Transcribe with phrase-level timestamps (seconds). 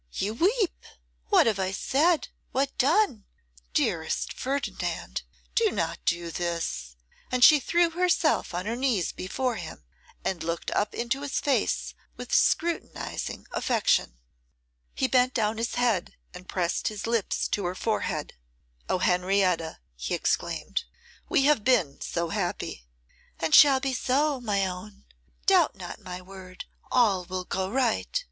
[0.13, 0.83] you weep!
[1.27, 3.25] What have I said, what done?
[3.75, 5.21] Dearest Ferdinand,
[5.53, 6.95] do not do this.'
[7.31, 9.83] And she threw herself on her knees before him,
[10.25, 14.17] and looked up into his face with scrutinising affection.
[14.95, 18.33] He bent down his head, and pressed his lips to her forehead.
[18.89, 20.83] 'O Henrietta!' he exclaimed,
[21.29, 22.87] 'we have been so happy!'
[23.39, 25.05] 'And shall be so, my own.
[25.45, 28.19] Doubt not my word, all will go right.